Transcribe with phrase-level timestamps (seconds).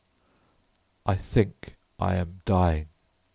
[1.05, 2.87] I think I am dying.